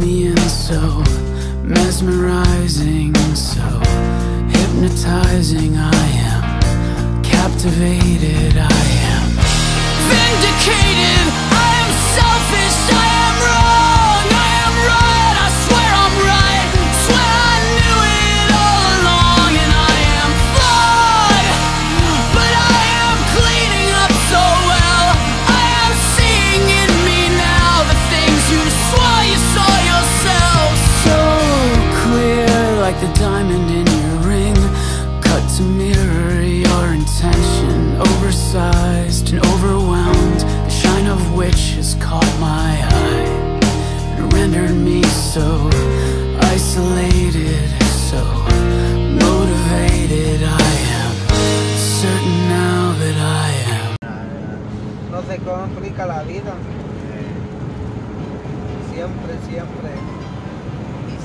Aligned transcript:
me 0.00 0.26
in 0.28 0.36
so 0.48 0.80
mesmerizing, 1.62 3.14
so 3.34 3.60
hypnotizing. 4.48 5.76
I 5.76 6.06
am 6.30 7.22
captivated. 7.22 8.56
I 8.56 8.84
am 9.14 9.28
vindicated. 10.10 11.26
I 11.52 11.72
am 11.82 11.90
selfish. 12.14 12.39
Diamond 33.20 33.70
in 33.70 33.86
your 34.00 34.16
ring, 34.26 34.54
cut 35.20 35.44
to 35.54 35.62
mirror 35.62 36.40
your 36.40 36.94
intention, 36.94 38.00
oversized 38.00 39.32
and 39.32 39.44
overwhelmed. 39.52 40.40
The 40.40 40.70
shine 40.70 41.06
of 41.06 41.34
which 41.34 41.76
has 41.76 41.96
caught 41.96 42.32
my 42.40 42.70
eye 42.80 43.60
and 44.16 44.32
rendered 44.32 44.74
me 44.74 45.02
so 45.02 45.68
isolated, 46.54 47.68
so 48.08 48.22
motivated. 49.26 50.40
I 50.42 50.72
am 51.02 51.14
certain 51.76 52.38
now 52.48 52.94
that 53.02 53.16
I 53.44 53.50
am. 53.76 53.90
No 55.10 55.20
se 55.28 55.36
complica 55.44 56.06
la 56.06 56.22
vida. 56.22 56.54
Siempre, 58.90 59.32
siempre. 59.46 60.19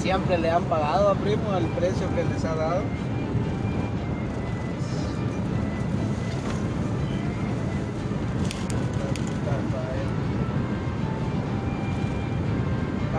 Siempre 0.05 0.37
le 0.37 0.51
han 0.51 0.63
pagado 0.65 1.09
a 1.09 1.15
primo 1.15 1.57
el 1.57 1.65
precio 1.65 2.07
que 2.13 2.23
les 2.25 2.45
ha 2.45 2.53
dado. 2.53 2.83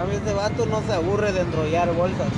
A 0.01 0.05
mí 0.05 0.15
este 0.15 0.33
vato 0.33 0.65
no 0.67 0.81
se 0.83 0.93
aburre 0.93 1.33
de 1.33 1.41
enrollar 1.41 1.93
bolsas. 1.93 2.29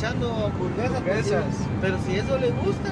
Despachando 0.00 0.46
hamburguesas, 0.46 0.96
Hamburguesas. 0.96 1.44
pero 1.80 1.98
si 2.06 2.16
eso 2.16 2.38
le 2.38 2.50
gusta, 2.50 2.88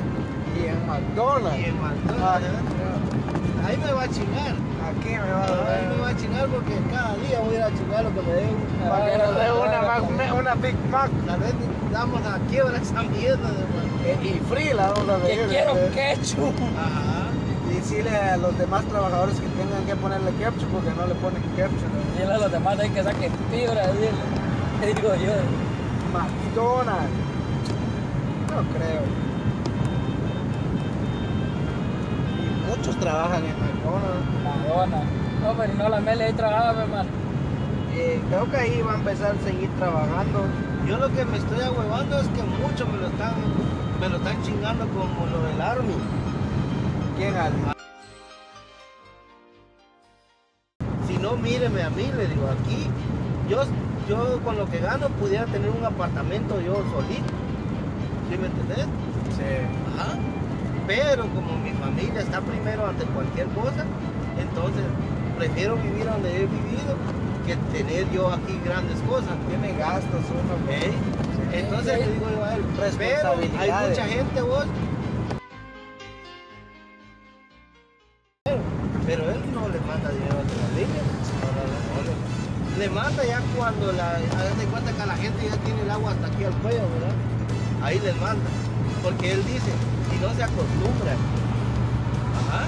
Y 0.59 0.67
en 0.67 0.87
McDonald's. 0.87 1.59
y 1.59 1.65
en 1.65 1.77
Ah, 1.79 1.89
McDonald's, 1.89 3.67
ahí 3.67 3.77
me 3.77 3.93
va 3.93 4.03
a 4.03 4.09
chingar. 4.09 4.55
Aquí 4.89 5.09
me 5.11 5.33
va 5.33 5.45
a 5.45 5.79
Ahí 5.79 5.87
me 5.89 6.03
va 6.03 6.09
a 6.09 6.17
chingar 6.17 6.47
porque 6.49 6.73
cada 6.93 7.15
día 7.17 7.41
voy 7.41 7.55
a 7.55 7.59
ir 7.59 7.63
a 7.63 7.69
chingar 7.77 8.05
lo 8.05 8.15
que 8.15 8.23
me 8.23 8.33
den. 8.33 8.57
Para 8.89 9.11
que 9.13 9.19
nos 9.19 9.35
dé 9.37 9.53
una, 9.53 9.83
Mac- 9.83 10.35
una 10.39 10.55
Big 10.55 10.77
Mac. 10.91 11.11
Tal 11.27 11.41
vez 11.41 11.55
damos 11.93 12.21
a 12.27 12.39
quiebra 12.51 12.77
esa 12.79 13.03
mierda 13.03 13.49
de 13.49 13.65
man. 13.73 13.89
Eh, 14.05 14.19
Y 14.23 14.41
free 14.53 14.73
la 14.75 14.91
vamos 14.91 15.09
a 15.09 15.27
Que 15.27 15.47
quiero 15.49 15.77
eh. 15.77 15.91
ketchup. 15.95 16.55
Ajá. 16.77 17.29
Y 17.71 17.75
decirle 17.75 18.17
a 18.17 18.37
los 18.39 18.57
demás 18.59 18.85
trabajadores 18.87 19.35
que 19.37 19.47
tengan 19.49 19.85
que 19.87 19.97
ponerle 19.97 20.31
ketchup 20.33 20.69
porque 20.73 20.91
no 20.97 21.07
le 21.07 21.15
ponen 21.17 21.43
ketchup. 21.57 21.93
Dile 22.19 22.33
a 22.35 22.39
los 22.39 22.51
demás 22.53 22.79
hay 22.79 22.91
que 22.91 23.03
saquen 23.03 23.33
fibra, 23.51 23.87
dile. 23.93 24.11
Digo 24.95 25.15
yo. 25.15 25.68
McDonald's. 26.13 27.11
No 28.49 28.63
creo. 28.77 29.03
Y 32.39 32.71
muchos 32.71 32.97
trabajan 32.99 33.45
en 33.45 33.57
McDonald's. 33.61 34.27
Madonna. 34.45 35.03
No, 35.43 35.55
pero 35.57 35.75
no 35.75 35.89
la 35.89 36.01
mele 36.01 36.25
ahí 36.25 36.33
trabajaba, 36.33 36.83
hermano. 36.83 37.09
Y 37.93 38.19
creo 38.29 38.51
que 38.51 38.57
ahí 38.57 38.83
va 38.83 38.93
a 38.93 38.97
empezar 38.97 39.37
a 39.37 39.45
seguir 39.45 39.71
trabajando. 39.79 40.47
Yo 40.87 40.99
lo 40.99 41.09
que 41.13 41.25
me 41.25 41.37
estoy 41.39 41.61
ahuevando 41.61 42.19
es 42.19 42.29
que 42.29 42.43
muchos 42.43 42.89
me 42.89 42.99
lo 42.99 43.07
están, 43.09 43.35
me 44.01 44.09
lo 44.09 44.17
están 44.17 44.43
chingando 44.43 44.87
como 44.89 45.27
lo 45.27 45.43
del 45.43 45.61
Army. 45.61 45.95
¿Quién 47.17 47.35
al? 47.37 47.53
Si 51.07 51.19
no, 51.19 51.37
míreme 51.37 51.83
a 51.83 51.91
mí, 51.91 52.11
le 52.17 52.27
digo, 52.27 52.49
aquí 52.49 52.87
yo, 53.49 53.63
yo 54.09 54.41
con 54.43 54.57
lo 54.57 54.67
que 54.67 54.79
gano 54.79 55.09
pudiera 55.21 55.45
tener 55.47 55.71
un 55.71 55.85
apartamento 55.85 56.61
yo 56.61 56.77
solito. 56.91 57.33
¿Sí 58.31 58.39
me 58.39 58.47
entendés? 58.47 58.87
Sí. 59.37 59.45
Ajá. 59.95 60.15
Pero 60.87 61.23
como 61.29 61.59
mi 61.59 61.73
familia 61.73 62.21
está 62.21 62.41
primero 62.41 62.87
ante 62.87 63.05
cualquier 63.05 63.47
cosa, 63.49 63.85
entonces 64.41 64.85
prefiero 65.37 65.77
vivir 65.77 66.07
donde 66.07 66.35
he 66.35 66.47
vivido 66.47 66.97
que 67.47 67.57
tener 67.77 68.11
yo 68.11 68.29
aquí 68.31 68.59
grandes 68.65 68.99
cosas. 69.03 69.37
Tiene 69.49 69.79
gastos 69.79 70.23
uno. 70.31 70.55
¿ok? 70.55 70.67
pues. 70.67 71.63
Entonces 71.63 71.95
sí. 71.95 72.01
le 72.01 72.13
digo 72.13 72.27
yo 72.31 72.45
a 72.45 72.55
él, 72.55 72.63
pero 72.99 73.29
hay 73.59 73.89
mucha 73.89 74.05
gente 74.07 74.41
vos. 74.41 74.67
Pero, 78.45 78.59
pero 79.07 79.31
él 79.31 79.41
no 79.55 79.69
le 79.69 79.81
manda 79.81 80.11
dinero 80.11 80.39
a 80.39 80.73
la 80.73 80.79
línea. 80.79 82.38
Le 82.79 82.89
manda 82.91 83.25
ya 83.25 83.41
cuando 83.57 83.91
la, 83.93 84.11
hagan 84.11 84.59
de 84.59 84.65
cuenta 84.67 84.93
que 84.93 85.07
la 85.07 85.17
gente 85.17 85.49
ya 85.51 85.57
tiene 85.65 85.83
el 85.83 85.91
agua 85.91 86.13
hasta 86.13 86.29
aquí 86.29 86.45
al 86.45 86.53
cuello, 86.59 86.83
¿verdad? 86.95 87.15
Ahí 87.83 87.99
les 87.99 88.17
manda. 88.21 88.45
Porque 89.03 89.33
él 89.33 89.45
dice, 89.45 89.73
si 90.11 90.17
no 90.21 90.33
se 90.35 90.43
acostumbran. 90.45 91.17
Ajá. 92.39 92.67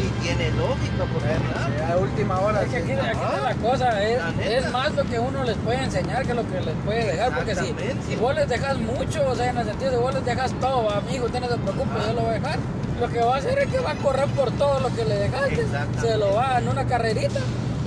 Y 0.00 0.22
tiene 0.22 0.50
lógica, 0.52 1.04
porque 1.12 1.28
¿verdad? 1.28 1.68
Sí, 1.76 1.92
a 1.92 1.96
última 1.98 2.40
hora. 2.40 2.62
Es 2.62 2.68
que 2.70 2.76
aquí, 2.78 2.92
Ah, 2.92 3.36
la 3.44 3.54
cosa 3.56 4.02
es, 4.02 4.18
la 4.18 4.44
es 4.46 4.72
más 4.72 4.94
lo 4.94 5.04
que 5.04 5.18
uno 5.18 5.44
les 5.44 5.56
puede 5.58 5.84
enseñar 5.84 6.26
que 6.26 6.32
lo 6.34 6.48
que 6.48 6.60
les 6.60 6.74
puede 6.84 7.04
dejar. 7.12 7.34
Porque 7.34 7.54
si, 7.54 7.74
si 8.08 8.16
vos 8.16 8.34
les 8.34 8.48
dejas 8.48 8.78
mucho, 8.78 9.28
o 9.28 9.34
sea, 9.34 9.50
en 9.50 9.58
el 9.58 9.66
sentido 9.66 9.90
de 9.90 9.96
vos 9.98 10.14
les 10.14 10.24
dejas 10.24 10.52
todo, 10.58 10.90
amigo, 10.90 11.26
usted 11.26 11.40
no 11.40 11.48
se 11.48 11.58
preocupe, 11.58 11.90
Ah. 11.98 12.04
yo 12.06 12.12
lo 12.14 12.20
voy 12.22 12.30
a 12.30 12.34
dejar. 12.40 12.58
Lo 12.98 13.08
que 13.10 13.20
va 13.20 13.34
a 13.34 13.38
hacer 13.38 13.58
es 13.58 13.66
que 13.66 13.78
va 13.80 13.90
a 13.90 13.94
correr 13.96 14.26
por 14.28 14.50
todo 14.52 14.80
lo 14.80 14.88
que 14.94 15.04
le 15.04 15.16
dejaste. 15.16 15.66
Se 16.00 16.16
lo 16.16 16.34
va 16.34 16.58
en 16.58 16.68
una 16.68 16.86
carrerita 16.86 17.40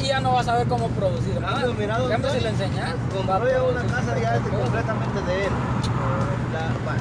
y 0.06 0.10
ya 0.10 0.19
no 0.19 0.34
va 0.34 0.42
a 0.42 0.44
saber 0.44 0.68
cómo 0.68 0.88
producir. 0.90 1.34
Ah, 1.44 1.57
pero 1.62 1.74
mira, 1.74 1.96
En 1.96 2.02
don 2.02 2.10
cambio, 2.12 2.30
si 2.30 2.38
Tony, 2.38 2.44
le 2.44 2.50
enseñas, 2.50 2.94
va 3.28 3.36
a 3.36 3.40
Compró 3.40 3.50
ya 3.52 3.63
una 3.63 3.81
casa 3.84 4.19
ya 4.22 4.36
este, 4.36 4.50
completamente 4.50 5.22
de 5.22 5.46
él. 5.46 5.52
La- 6.54 6.74
va, 6.88 6.96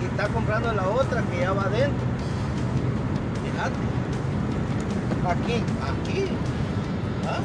y 0.00 0.04
está 0.06 0.28
comprando 0.28 0.72
la 0.72 0.88
otra 0.88 1.22
que 1.22 1.40
ya 1.40 1.52
va 1.52 1.62
adentro. 1.64 2.06
Fíjate, 3.42 3.94
Aquí. 5.26 5.54
aquí. 5.82 6.26
¿Ah? 7.26 7.40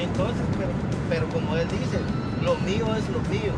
Entonces, 0.00 0.44
pero, 0.56 0.70
pero 1.10 1.28
como 1.28 1.56
él 1.56 1.68
dice, 1.68 1.98
lo 2.42 2.54
mío 2.56 2.86
es 2.96 3.08
lo 3.10 3.20
mío. 3.28 3.52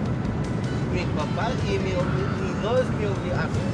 Mi 0.93 1.05
papá 1.17 1.51
y, 1.67 1.79
mi, 1.79 1.91
y 1.91 2.63
no 2.63 2.77
es 2.79 2.87
mi 2.99 3.05
obligación. 3.07 3.73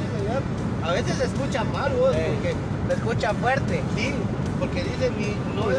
A 0.84 0.92
veces 0.92 1.16
se 1.16 1.24
escucha 1.24 1.64
mal 1.64 1.92
vos, 1.94 2.14
Eh, 2.14 2.30
porque 2.34 2.54
Se 2.88 2.94
escucha 2.94 3.34
fuerte. 3.34 3.82
sí, 3.96 4.14
porque 4.58 4.82
dice 4.84 5.10
mi 5.10 5.34
no 5.54 5.70
es, 5.70 5.78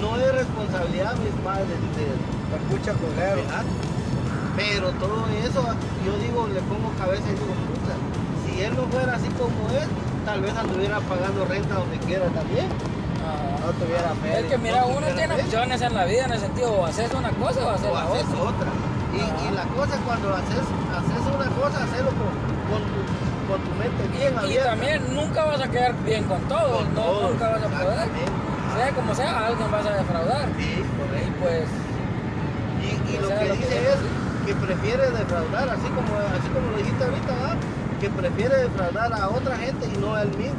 no 0.00 0.16
es 0.16 0.34
responsabilidad 0.34 1.14
mis 1.16 1.34
padres 1.44 1.66
de, 1.96 2.06
Se 2.08 2.56
escucha 2.56 2.92
culero. 2.94 3.36
¿verdad? 3.36 3.64
Pero 4.56 4.90
todo 4.98 5.24
eso, 5.44 5.62
yo 6.04 6.12
digo, 6.18 6.48
le 6.52 6.60
pongo 6.62 6.90
cabeza 6.98 7.22
y 7.28 7.32
digo, 7.34 7.46
puta, 7.68 7.94
si 8.46 8.62
él 8.62 8.74
no 8.74 8.84
fuera 8.90 9.14
así 9.14 9.28
como 9.38 9.54
es, 9.70 9.86
tal 10.24 10.40
vez 10.40 10.56
anduviera 10.56 10.98
pagando 11.00 11.44
renta 11.44 11.74
donde 11.74 11.98
quiera 11.98 12.26
también. 12.26 12.66
Ajá. 13.22 13.66
No 13.66 13.72
tuviera 13.78 14.10
Es 14.16 14.18
medio. 14.22 14.48
que 14.48 14.58
mira, 14.58 14.80
no 14.82 14.88
uno 14.98 15.06
tiene 15.14 15.34
opciones 15.34 15.80
en 15.82 15.94
la 15.94 16.04
vida 16.06 16.24
en 16.24 16.32
el 16.32 16.40
sentido, 16.40 16.72
o 16.72 16.86
haces 16.86 17.12
una 17.14 17.30
cosa 17.32 17.60
o 17.66 17.70
haces 17.70 17.90
O 17.90 17.94
la 17.94 18.02
haces 18.02 18.24
otra. 18.34 18.48
otra. 18.48 18.70
Y, 19.14 19.18
y 19.20 19.48
la 19.54 19.64
cosa 19.76 19.94
cuando 20.06 20.34
haces, 20.34 20.64
haces 20.90 21.22
una 21.28 21.48
cosa, 21.54 21.84
hacerlo 21.84 22.10
con, 22.18 22.32
con, 22.66 22.80
tu, 22.82 23.00
con 23.48 23.60
tu 23.62 23.70
mente 23.74 24.02
bien 24.12 24.32
Y 24.34 24.36
abierta. 24.36 24.70
también 24.70 25.14
nunca 25.14 25.44
vas 25.44 25.60
a 25.60 25.68
quedar 25.68 25.94
bien 26.04 26.24
con 26.24 26.40
todos, 26.42 26.84
Con 26.84 26.94
no, 26.94 27.00
todos, 27.00 27.30
nunca 27.32 27.48
vas 27.48 27.62
a 27.62 27.68
poder. 27.68 28.08
Sea 28.76 28.90
como 28.94 29.14
sea, 29.14 29.46
alguien 29.46 29.70
vas 29.70 29.86
a 29.86 29.90
defraudar. 29.96 30.48
Sí, 30.58 30.84
Y 30.84 31.30
pues, 31.40 31.64
Y, 32.84 33.14
y 33.14 33.18
lo 33.18 33.28
que 33.28 33.34
lo 33.34 33.40
que 33.40 33.52
dice 33.58 33.82
yo 33.82 33.90
es 33.90 34.46
que 34.46 34.54
prefiere 34.54 35.10
defraudar, 35.10 35.68
así 35.70 35.88
como, 35.88 36.12
así 36.38 36.48
como 36.54 36.70
lo 36.70 36.76
dijiste 36.78 37.04
ahorita, 37.04 37.32
¿verdad? 37.34 37.56
que 38.00 38.08
prefiere 38.10 38.56
defraudar 38.62 39.12
a 39.12 39.28
otra 39.28 39.56
gente 39.56 39.88
y 39.92 39.98
no 39.98 40.14
a 40.14 40.22
él 40.22 40.28
mismo. 40.38 40.54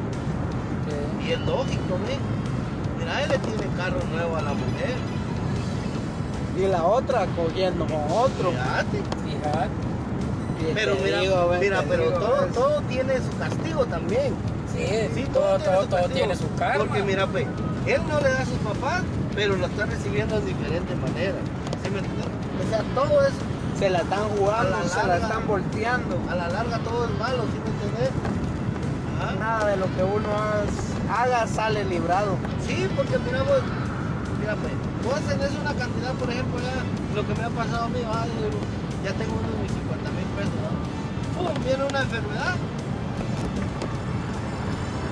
Sí. 0.90 1.28
Y 1.28 1.32
es 1.32 1.40
lógico, 1.42 1.94
¿ve? 2.06 2.18
Mira, 3.00 3.24
él 3.24 3.30
le 3.30 3.38
tiene 3.40 3.64
carro 3.78 4.00
nuevo 4.12 4.36
a 4.36 4.42
la 4.42 4.52
mujer. 4.54 4.96
Y 6.58 6.68
la 6.68 6.84
otra 6.84 7.26
cogiendo 7.38 7.86
con 7.86 8.04
otro. 8.12 8.52
Fíjate. 8.52 8.98
Fíjate. 9.24 9.89
Pero 10.74 10.96
mira, 11.04 11.20
digo, 11.22 11.56
mira, 11.60 11.84
pero 11.88 12.04
digo, 12.04 12.20
todo, 12.20 12.46
todo 12.48 12.82
tiene 12.82 13.18
su 13.18 13.38
castigo 13.38 13.86
también. 13.86 14.34
Sí, 14.74 14.86
Sí, 15.16 15.26
todo, 15.34 15.58
tiene 15.58 15.74
todo, 15.74 15.84
su 15.84 15.90
todo 15.90 16.10
tiene 16.10 16.36
su 16.36 16.56
karma. 16.56 16.86
Porque 16.86 17.04
mira, 17.04 17.28
pues, 17.28 17.46
él 17.86 18.02
no 18.08 18.20
le 18.20 18.30
da 18.30 18.42
a 18.42 18.46
sus 18.46 18.58
papás, 18.60 19.04
pero 19.36 19.56
lo 19.56 19.66
está 19.66 19.86
recibiendo 19.86 20.40
de 20.40 20.46
diferentes 20.48 20.98
maneras. 20.98 21.42
¿Sí 21.84 21.90
me 21.90 22.00
entiendes? 22.00 22.28
O 22.66 22.70
sea, 22.70 22.84
todo 22.94 23.26
es, 23.26 23.34
Se 23.80 23.90
la 23.90 24.00
están 24.00 24.24
jugando, 24.38 24.78
se 24.88 25.08
la 25.08 25.18
están 25.18 25.48
volteando. 25.48 26.20
a 26.30 26.36
la 26.36 26.50
larga 26.50 26.80
todo 26.80 27.06
es 27.06 27.12
malo, 27.18 27.44
¿sí 27.44 27.58
me 27.64 27.70
entiendes? 27.72 28.12
Ajá. 29.22 29.36
Nada 29.40 29.66
de 29.72 29.78
lo 29.78 29.86
que 29.96 30.04
uno 30.04 30.30
haga 31.12 31.48
sale 31.48 31.84
librado. 31.86 32.38
Sí, 32.68 32.88
porque 32.96 33.18
mira 33.20 33.44
vos, 33.44 33.62
mira 34.40 34.56
pues, 34.56 34.74
vos 35.04 35.22
tenés 35.28 35.52
una 35.60 35.74
cantidad, 35.74 36.14
por 36.14 36.30
ejemplo, 36.30 36.60
ya, 36.60 37.16
lo 37.16 37.28
que 37.28 37.36
me 37.36 37.44
ha 37.46 37.50
pasado 37.50 37.86
a 37.86 37.90
mí, 37.90 38.00
ya 39.04 39.14
tengo 39.14 39.34
unos 39.34 39.56
mis 39.64 39.79
Viene 41.66 41.84
una 41.86 42.00
enfermedad, 42.02 42.56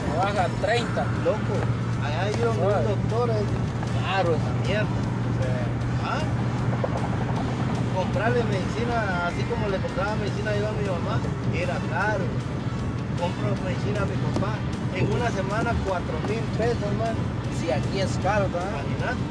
Me 0.09 0.17
baja 0.17 0.47
30. 0.61 1.05
loco, 1.23 1.53
allá 2.03 2.21
hay 2.23 2.33
un 2.33 2.57
doctor, 3.09 3.29
es 3.29 3.44
caro 4.03 4.35
esa 4.35 4.67
mierda. 4.67 4.88
¿Ah? 6.03 6.21
Comprarle 7.95 8.44
medicina, 8.45 9.27
así 9.27 9.44
como 9.44 9.67
le 9.69 9.77
compraba 9.77 10.15
medicina 10.15 10.55
yo 10.55 10.67
a 10.67 10.71
mi 10.71 10.85
mamá, 10.88 11.19
era 11.53 11.77
caro. 11.91 12.25
Compro 13.19 13.49
medicina 13.65 14.01
a 14.01 14.05
mi 14.05 14.17
papá. 14.33 14.53
En 14.95 15.11
una 15.11 15.29
semana, 15.29 15.73
4 15.85 16.05
mil 16.29 16.39
pesos, 16.57 16.81
hermano. 16.81 17.19
Si 17.59 17.69
aquí 17.71 17.99
es 17.99 18.17
caro 18.23 18.45
también. 18.45 18.85
Imagínate. 18.97 19.21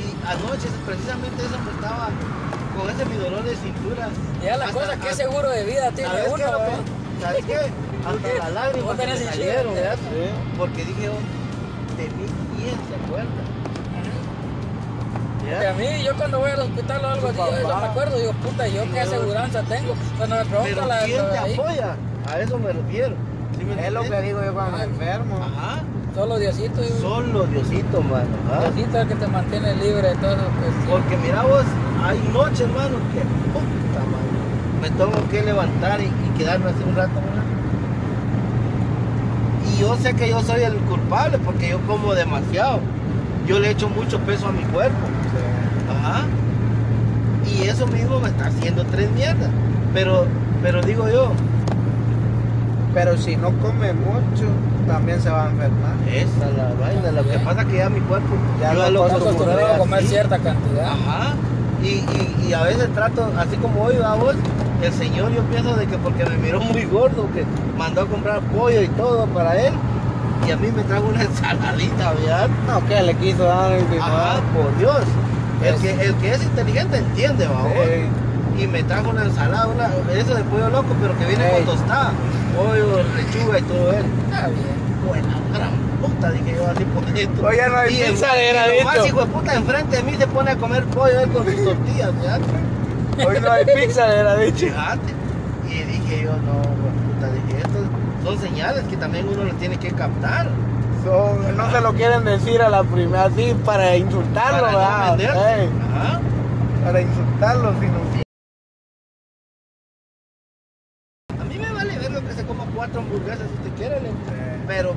Y 0.00 0.06
anoche, 0.24 0.68
precisamente 0.86 1.44
eso 1.44 1.58
me 1.64 1.70
estaba 1.72 2.08
con 2.76 2.90
ese 2.90 3.04
mi 3.06 3.16
dolor 3.16 3.42
de 3.44 3.56
cintura. 3.56 4.08
Y 4.40 4.44
ya 4.46 4.56
la 4.56 4.64
Hasta- 4.66 4.74
cosa, 4.80 4.96
¿qué 4.96 5.08
hasta- 5.10 5.24
seguro 5.24 5.48
de 5.50 5.64
vida 5.64 5.90
tiene 5.92 6.10
¿Sabes 6.10 6.26
uno? 6.28 6.36
qué? 6.36 6.42
Que- 6.42 7.22
¿Sabes 7.22 7.44
qué? 7.44 7.56
Hasta 7.56 8.38
las 8.38 8.52
lágrimas 8.52 8.96
me 8.96 9.02
salieron, 9.04 9.26
incidente. 9.28 9.74
¿verdad? 9.80 9.96
Sí. 9.96 10.58
Porque 10.58 10.84
dije, 10.84 11.08
oh, 11.08 11.96
de 11.96 12.04
mí, 12.04 12.26
¿quién 12.56 12.74
se 12.88 12.94
acuerda? 13.04 13.42
Que 15.44 15.50
¿Ya? 15.50 15.70
a 15.70 15.74
mí, 15.74 16.04
yo 16.04 16.16
cuando 16.16 16.38
voy 16.38 16.50
al 16.50 16.60
hospital 16.60 17.04
o 17.04 17.08
algo 17.08 17.28
así, 17.28 17.36
yo, 17.38 17.60
yo 17.62 17.68
papá. 17.68 17.80
me 17.80 17.86
acuerdo, 17.88 18.16
digo, 18.18 18.32
puta, 18.34 18.66
¿yo 18.68 18.82
qué 18.92 19.00
aseguranza 19.00 19.62
tengo? 19.64 19.94
Cuando 20.16 20.36
me 20.36 20.44
preguntan 20.44 20.88
la 20.88 21.04
¿quién 21.04 21.30
te 21.30 21.38
ahí, 21.38 21.54
apoya? 21.54 21.96
A 22.32 22.40
eso 22.40 22.58
me 22.58 22.72
refiero. 22.72 23.14
¿Sí 23.58 23.64
me 23.64 23.86
Es 23.86 23.92
lo 23.92 24.02
que 24.02 24.20
digo 24.22 24.42
yo 24.44 24.54
cuando 24.54 24.78
me 24.78 24.84
enfermo. 24.84 25.36
Ajá. 25.42 25.82
solo 26.14 26.38
Diosito, 26.38 26.80
digo, 26.80 26.96
Solo 27.00 27.44
Diosito, 27.46 28.02
mano. 28.02 28.26
¿ah? 28.52 28.60
Diosito 28.70 28.96
es 28.98 29.02
el 29.02 29.08
que 29.08 29.14
te 29.16 29.26
mantiene 29.26 29.74
libre 29.76 30.08
de 30.10 30.14
todo. 30.16 30.36
Pues. 30.36 30.72
Porque 30.90 31.16
mira 31.18 31.42
vos, 31.42 31.64
hay 32.04 32.18
noches, 32.32 32.60
hermano, 32.60 32.96
que 33.12 33.20
puta, 33.52 34.00
mano. 34.00 34.80
Me 34.80 34.90
tengo 34.90 35.28
que 35.30 35.42
levantar 35.42 36.00
y, 36.00 36.04
y 36.04 36.38
quedarme 36.38 36.70
así 36.70 36.82
un 36.88 36.96
rato, 36.96 37.14
¿verdad? 37.14 37.42
Y 39.72 39.80
yo 39.80 39.96
sé 39.96 40.14
que 40.14 40.28
yo 40.28 40.40
soy 40.42 40.62
el 40.62 40.74
culpable 40.76 41.38
porque 41.38 41.70
yo 41.70 41.80
como 41.86 42.14
demasiado. 42.14 42.80
Yo 43.46 43.58
le 43.58 43.70
echo 43.70 43.88
mucho 43.88 44.18
peso 44.20 44.48
a 44.48 44.52
mi 44.52 44.62
cuerpo. 44.64 44.96
Ajá. 45.90 46.22
Y 47.46 47.62
eso 47.68 47.86
mismo 47.86 48.20
me 48.20 48.28
está 48.28 48.46
haciendo 48.46 48.84
tres 48.86 49.10
mierdas. 49.12 49.50
Pero, 49.94 50.26
pero 50.62 50.80
digo 50.82 51.08
yo, 51.08 51.32
Pero 52.94 53.16
si 53.16 53.36
no 53.36 53.50
come 53.58 53.92
mucho, 53.94 54.44
también 54.86 55.20
se 55.20 55.30
va 55.30 55.46
a 55.46 55.50
enfermar. 55.50 55.92
esa 56.08 56.48
es 56.50 56.56
la 56.56 56.72
vaina. 56.80 57.10
Lo 57.12 57.28
que 57.28 57.38
pasa 57.38 57.62
es 57.62 57.66
que 57.68 57.76
ya 57.78 57.88
mi 57.88 58.00
cuerpo, 58.00 58.28
Ya 58.60 58.74
yo 58.74 58.90
lo 58.90 59.04
acostumbrado 59.06 59.74
a 59.74 59.78
comer 59.78 59.98
así. 60.00 60.08
cierta 60.08 60.38
cantidad. 60.38 60.86
Ajá. 60.92 61.32
Y, 61.82 61.86
y, 61.86 62.46
y 62.48 62.52
a 62.52 62.62
veces 62.62 62.92
trato, 62.94 63.28
así 63.36 63.56
como 63.56 63.82
hoy, 63.84 63.96
a 64.04 64.14
vos, 64.14 64.34
el 64.82 64.92
señor 64.92 65.32
yo 65.32 65.42
pienso 65.44 65.74
de 65.74 65.86
que 65.86 65.98
porque 65.98 66.24
me 66.24 66.36
miró 66.36 66.60
muy 66.60 66.84
gordo, 66.84 67.28
que 67.34 67.44
mandó 67.76 68.02
a 68.02 68.06
comprar 68.06 68.40
pollo 68.40 68.82
y 68.82 68.88
todo 68.88 69.26
para 69.26 69.60
él, 69.60 69.72
y 70.46 70.50
a 70.50 70.56
mí 70.56 70.68
me 70.74 70.82
trajo 70.84 71.06
una 71.08 71.22
ensaladita, 71.30 72.12
¿verdad? 72.12 72.48
No, 72.68 72.86
que 72.86 73.02
le 73.02 73.14
quiso 73.14 73.44
dar 73.44 73.72
el 73.72 73.84
Ajá, 74.00 74.40
por 74.54 74.76
Dios. 74.78 75.02
El 75.64 75.76
que, 75.76 75.90
el 76.06 76.14
que 76.16 76.32
es 76.34 76.42
inteligente 76.42 76.96
entiende, 76.98 77.46
¿va? 77.46 77.62
vos? 77.62 77.72
Eh, 77.76 78.06
Y 78.58 78.66
me 78.66 78.82
trajo 78.82 79.10
una 79.10 79.24
ensalada, 79.24 79.66
una, 79.68 79.86
eso 80.14 80.34
de 80.34 80.42
pollo 80.44 80.68
loco, 80.70 80.88
pero 81.00 81.16
que 81.18 81.24
viene 81.26 81.50
con 81.52 81.64
tostada, 81.64 82.12
pollo, 82.56 83.02
lechuga 83.16 83.58
y 83.58 83.62
todo 83.62 83.92
eso. 83.92 84.04
Está 84.28 84.48
bien. 84.48 84.82
Buena 85.06 85.41
puta, 86.22 86.30
dije 86.32 86.56
yo 86.56 86.66
así 86.68 86.84
por 86.84 87.04
dentro. 87.12 87.48
Oye, 87.48 87.68
no 87.68 87.76
hay 87.76 87.94
Y 87.94 88.02
pizza 88.10 88.34
de 88.34 88.52
granito. 88.52 88.84
más 88.84 89.06
hijo 89.06 89.20
de 89.20 89.26
puta 89.26 89.54
enfrente 89.54 89.96
de 89.96 90.02
mí 90.04 90.14
se 90.16 90.26
pone 90.26 90.50
a 90.50 90.56
comer 90.56 90.84
pollo 90.86 91.20
él 91.20 91.30
con 91.30 91.44
sus 91.44 91.64
tortillas, 91.64 92.14
¿verdad? 92.20 92.40
hoy 93.26 93.40
no 93.40 93.50
hay 93.52 93.64
pizza, 93.64 94.14
era 94.14 94.36
dicho. 94.36 94.66
Fíjate. 94.66 95.12
Y 95.68 95.82
dije 95.84 96.22
yo, 96.24 96.36
no, 96.36 96.62
puta, 96.62 97.32
dije, 97.32 97.58
estos 97.58 97.86
son 98.24 98.38
señales 98.38 98.84
que 98.84 98.96
también 98.96 99.28
uno 99.28 99.44
le 99.44 99.52
tiene 99.54 99.76
que 99.78 99.90
captar. 99.90 100.48
Son- 101.04 101.56
no 101.56 101.70
se 101.70 101.80
lo 101.80 101.92
quieren 101.94 102.24
decir 102.24 102.62
a 102.62 102.68
la 102.68 102.84
primera, 102.84 103.24
así 103.24 103.54
para 103.64 103.96
insultarlo, 103.96 104.62
para 104.62 105.16
para 106.84 107.00
insultarlo, 107.00 107.72
sino. 107.80 108.22
A 111.40 111.44
mí 111.44 111.58
me 111.58 111.72
vale 111.72 111.98
ver 111.98 112.10
lo 112.12 112.20
que 112.20 112.32
se 112.34 112.44
coma 112.44 112.64
cuatro 112.74 113.00
hamburguesas 113.00 113.48
si 113.48 113.54
usted 113.54 113.72
quiere, 113.78 114.00
le 114.00 114.08
digo. 114.08 114.20
pero 114.68 114.94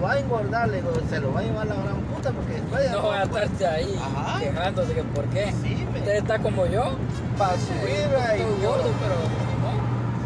le 0.67 0.77
digo, 0.77 0.91
se 1.09 1.19
lo 1.19 1.33
va 1.33 1.39
a 1.39 1.43
llevar 1.43 1.67
la 1.67 1.75
gran 1.75 1.95
puta 2.01 2.31
porque 2.31 2.53
después 2.53 2.83
ya 2.85 2.91
No 2.93 3.07
va 3.07 3.21
a 3.21 3.25
poder- 3.25 3.43
estarse 3.45 3.67
ahí 3.67 3.99
Ajá. 4.01 4.39
quejándose 4.39 4.93
que 4.93 5.03
por 5.03 5.25
qué. 5.25 5.51
Sí, 5.63 5.85
me. 5.93 5.99
Usted 5.99 6.15
está 6.17 6.39
como 6.39 6.65
yo. 6.67 6.83
Para 7.37 7.53
subir 7.57 8.15
ahí. 8.29 8.41
Estoy 8.41 8.65
gordo, 8.65 8.89
pero 9.01 9.15
no. 9.61 9.71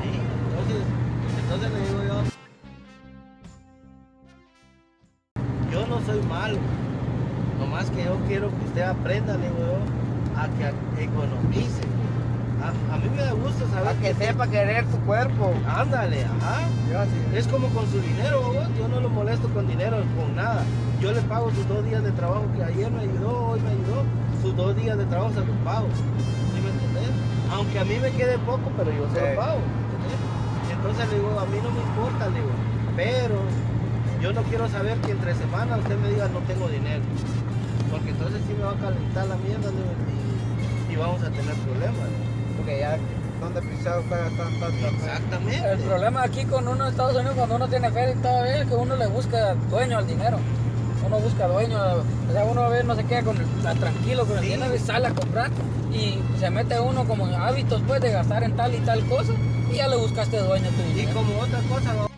Sí, 0.02 0.10
entonces, 0.50 0.84
entonces 1.44 1.72
le 1.72 1.80
digo 1.80 2.04
yo, 2.08 2.22
yo 5.72 5.88
no 5.88 6.02
soy 6.06 6.22
malo, 6.24 6.58
nomás 7.60 7.90
que 7.92 8.04
yo 8.06 8.16
quiero 8.28 8.50
que 8.50 8.66
usted 8.66 8.82
aprenda, 8.82 9.34
le 9.38 9.44
digo 9.48 9.58
yo, 9.60 10.40
a 10.40 10.48
que 10.48 11.04
economice. 11.04 11.82
A, 12.62 12.94
a 12.94 12.98
mí 12.98 13.10
me 13.10 13.22
da 13.24 13.32
gusto 13.34 13.68
saber 13.68 13.84
Para 13.86 14.00
que 14.00 14.14
sepa 14.14 14.48
querer 14.48 14.86
su 14.92 14.98
cuerpo. 15.02 15.54
ándale, 15.66 16.26
ajá. 16.26 16.68
Yo 16.92 17.00
así. 17.00 17.12
Es 17.34 17.48
como 17.48 17.68
con 17.70 17.88
su 17.90 18.00
dinero, 18.02 18.42
babos, 18.42 18.68
yo 18.78 18.88
no 18.88 19.00
lo 19.00 19.10
molesto 19.10 19.48
con 19.50 19.68
dinero, 19.68 19.98
con 20.18 20.36
nada. 20.36 20.64
Yo 21.00 21.12
le 21.14 21.22
pago 21.22 21.50
sus 21.52 21.68
dos 21.68 21.86
días 21.86 22.04
de 22.04 22.12
trabajo 22.12 22.44
que 22.56 22.64
ayer 22.64 22.92
me 22.92 23.02
ayudó, 23.02 23.52
hoy 23.52 23.62
me 23.62 23.70
ayudó, 23.70 24.04
sus 24.42 24.56
dos 24.56 24.76
días 24.76 24.98
de 24.98 25.06
trabajo 25.06 25.30
se 25.32 25.40
los 25.46 25.56
pago. 25.64 25.88
¿Sí 26.54 26.62
me 26.62 26.70
entendés? 26.70 27.12
Aunque 27.54 27.80
a 27.80 27.86
mí 27.86 27.98
me 28.02 28.12
quede 28.12 28.38
poco, 28.40 28.70
pero 28.78 28.92
yo 28.92 29.08
se 29.14 29.20
Sí. 29.20 29.26
lo 29.30 29.36
pago. 29.40 29.60
¿entendés? 29.64 30.20
Entonces 30.76 31.10
le 31.10 31.16
digo, 31.16 31.40
a 31.40 31.46
mí 31.46 31.58
no 31.64 31.72
me 31.72 31.80
importa, 31.82 32.28
le 32.28 32.36
digo, 32.40 32.52
pero 32.98 33.40
yo 34.22 34.34
no 34.34 34.42
quiero 34.44 34.68
saber 34.68 34.98
que 35.00 35.12
entre 35.12 35.34
semanas 35.36 35.80
usted 35.80 35.98
me 35.98 36.10
diga 36.10 36.28
no 36.28 36.40
tengo 36.42 36.68
dinero. 36.68 37.04
Porque 37.90 38.10
entonces 38.12 38.42
sí 38.46 38.54
me 38.54 38.64
va 38.66 38.72
a 38.72 38.76
calentar 38.76 39.28
la 39.28 39.38
mierda 39.38 39.72
le 39.72 39.80
digo, 39.80 39.96
y, 40.90 40.94
y 40.94 40.96
vamos 40.98 41.22
a 41.24 41.30
tener 41.32 41.56
problemas. 41.56 42.10
Porque 42.60 42.80
ya, 42.80 42.98
donde 43.42 43.62
pisado 43.62 44.02
paga 44.04 44.30
tanta 44.38 44.68
Exactamente. 44.68 45.72
El 45.72 45.80
problema 45.80 46.24
aquí 46.24 46.44
con 46.46 46.68
uno 46.68 46.84
en 46.86 46.92
Estados 46.92 47.16
Unidos, 47.16 47.34
cuando 47.36 47.56
uno 47.56 47.68
tiene 47.68 47.90
feria 47.92 48.14
y 48.16 48.18
todo, 48.22 48.44
es 48.46 48.68
que 48.68 48.76
uno 48.76 48.96
le 48.96 49.08
busca 49.08 49.54
dueño 49.70 49.98
al 49.98 50.08
dinero. 50.08 50.38
Uno 51.06 51.20
busca 51.20 51.48
dueño, 51.48 51.78
o 51.78 52.32
sea, 52.34 52.44
uno 52.46 52.62
a 52.62 52.70
veces 52.70 52.86
no 52.86 52.96
se 52.96 53.04
queda 53.06 53.24
con 53.24 53.38
el, 53.38 53.80
tranquilo 53.80 54.26
con 54.26 54.38
el 54.38 54.44
Sí. 54.44 54.50
dinero 54.52 54.76
y 54.76 54.80
sale 54.80 55.08
a 55.08 55.12
comprar 55.14 55.50
y 55.92 56.20
se 56.40 56.50
mete 56.52 56.80
uno 56.80 57.06
como 57.06 57.28
en 57.28 57.34
hábitos 57.34 57.82
pues 57.88 58.02
de 58.02 58.12
gastar 58.12 58.44
en 58.44 58.56
tal 58.56 58.76
y 58.76 58.80
tal 58.80 59.04
cosa 59.08 59.34
y 59.72 59.76
ya 59.78 59.88
le 59.88 59.96
buscaste 59.96 60.38
dueño 60.38 60.68
a 60.68 60.72
tu 60.72 60.82
Y 60.82 60.94
dinero. 60.94 61.14
como 61.16 61.40
otra 61.40 61.60
cosa, 61.62 62.09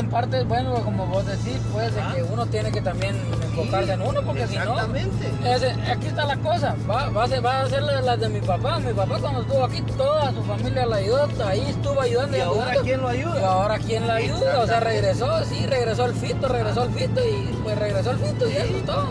En 0.00 0.08
parte 0.08 0.40
es 0.40 0.48
bueno, 0.48 0.74
como 0.82 1.04
vos 1.06 1.26
decís, 1.26 1.58
pues 1.72 1.94
de 1.94 2.00
Ah. 2.00 2.12
que 2.14 2.22
uno 2.22 2.46
tiene 2.46 2.72
que 2.72 2.80
también 2.80 3.14
enfocarse 3.42 3.92
en 3.92 4.00
uno 4.00 4.22
porque 4.22 4.46
si 4.46 4.56
no... 4.56 4.62
Exactamente. 4.72 5.90
Aquí 5.92 6.06
está 6.06 6.24
la 6.24 6.36
cosa, 6.38 6.74
va, 6.90 7.10
va, 7.10 7.24
a 7.24 7.28
ser, 7.28 7.44
va 7.44 7.60
a 7.60 7.68
ser 7.68 7.82
la, 7.82 8.00
la 8.00 8.16
de 8.16 8.28
mi 8.30 8.40
papá. 8.40 8.78
Mi 8.78 8.94
papá 8.94 9.18
cuando 9.20 9.42
estuvo 9.42 9.62
aquí, 9.62 9.82
toda 9.98 10.32
su 10.32 10.42
familia 10.44 10.86
la 10.86 10.96
ayudó, 10.96 11.28
ahí 11.46 11.60
estuvo 11.68 12.00
ayudando 12.00 12.36
¿Y 12.36 12.40
ahora 12.40 12.60
ayudando. 12.62 12.82
quién 12.82 13.00
lo 13.02 13.14
Y 13.14 13.18
ayuda? 13.18 13.46
ahora 13.52 13.78
quién 13.78 14.06
la 14.06 14.14
ayuda, 14.14 14.60
o 14.60 14.66
sea, 14.66 14.80
regresó, 14.80 15.44
sí, 15.44 15.66
regresó 15.66 16.06
el 16.06 16.14
fito, 16.14 16.48
regresó 16.48 16.82
el 16.84 16.90
fito 16.92 17.20
y 17.20 17.58
pues 17.62 17.78
regresó 17.78 18.10
el 18.12 18.18
fito 18.18 18.48
y 18.48 18.52
eso 18.56 18.76
es 18.76 18.86
todo. 18.86 19.04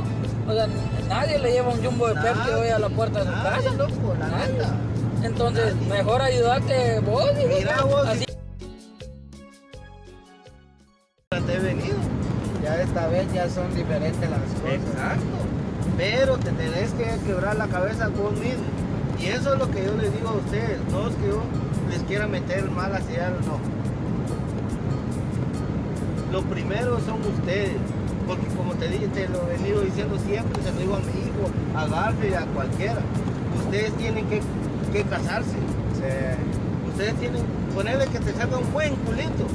O 0.48 0.54
sea, 0.54 0.68
nadie 1.08 1.38
le 1.38 1.52
lleva 1.52 1.70
un 1.70 1.84
jumbo 1.86 2.08
de 2.08 2.16
Pepsi 2.16 2.50
hoy 2.50 2.70
a 2.70 2.80
la 2.80 2.90
puerta 2.90 3.20
de 3.20 3.26
su 3.26 3.32
Nadie, 3.32 3.64
casa. 3.66 3.76
loco, 3.78 4.16
la 4.20 4.28
Nadie. 4.28 4.54
Entonces, 5.24 5.76
mejor 5.88 6.22
ayudarte 6.24 7.00
vos. 7.02 7.26
digo, 7.38 7.50
Mira 7.60 7.82
vos, 7.84 8.08
así. 8.08 8.26
Te 11.50 11.56
he 11.56 11.60
venido. 11.60 11.98
Ya 12.64 12.82
esta 12.82 13.08
vez 13.08 13.32
ya 13.34 13.50
son 13.50 13.74
diferentes 13.74 14.30
las 14.30 14.40
cosas. 14.40 14.74
Exacto. 14.74 15.38
Pero 15.98 16.38
te 16.38 16.52
tenés 16.52 16.92
que 16.92 17.06
quebrar 17.26 17.56
la 17.58 17.68
cabeza 17.68 18.10
vos 18.10 18.34
mismo. 18.34 18.66
Y 19.20 19.28
eso 19.28 19.54
es 19.54 19.60
lo 19.60 19.70
que 19.72 19.84
yo 19.84 19.94
les 19.96 20.14
digo 20.14 20.30
a 20.30 20.34
ustedes, 20.34 20.80
no 20.92 21.10
es 21.10 21.16
que 21.16 21.28
yo 21.28 21.42
les 21.90 22.02
quiera 22.04 22.28
meter 22.28 22.70
malas 22.72 23.04
ideas, 23.10 23.34
no. 23.46 23.60
Lo 26.32 26.42
primero 26.44 27.00
son 27.02 27.20
ustedes, 27.22 27.76
porque 28.28 28.48
como 28.56 28.74
te 28.76 28.88
dije, 28.88 29.08
te 29.08 29.28
lo 29.28 29.42
he 29.44 29.58
venido 29.58 29.82
diciendo 29.82 30.18
siempre, 30.20 30.64
se 30.64 30.72
lo 30.72 30.80
digo 30.80 30.96
a 30.96 31.00
mi 31.00 31.20
hijo, 31.20 31.50
a 31.76 31.88
Garfield, 31.88 32.36
a 32.36 32.46
cualquiera. 32.46 33.02
Ustedes 33.66 33.92
tienen 33.94 34.26
que, 34.28 34.42
que 34.94 35.04
casarse. 35.04 35.58
Ustedes 36.88 37.16
tienen, 37.16 37.44
ponerle 37.76 38.06
que 38.06 38.20
te 38.20 38.34
salga 38.34 38.58
un 38.58 38.72
buen 38.72 38.96
culito. 38.96 39.48